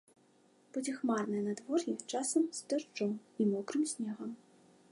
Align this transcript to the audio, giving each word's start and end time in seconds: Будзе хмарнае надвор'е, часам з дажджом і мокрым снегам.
Будзе 0.77 0.91
хмарнае 0.99 1.41
надвор'е, 1.49 1.93
часам 2.15 2.43
з 2.61 2.71
дажджом 2.73 3.13
і 3.45 3.47
мокрым 3.53 3.83
снегам. 3.93 4.31